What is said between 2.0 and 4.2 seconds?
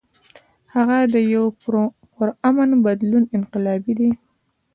پُرامن بدلون انقلابي دے۔